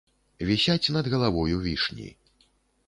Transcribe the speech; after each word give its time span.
Вісяць 0.51 0.93
над 0.97 1.11
галавою 1.15 1.61
вішні. 1.67 2.11